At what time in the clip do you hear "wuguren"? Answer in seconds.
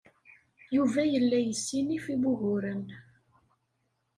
2.21-2.83